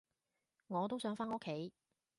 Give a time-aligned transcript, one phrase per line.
[0.65, 1.71] 我都想返屋企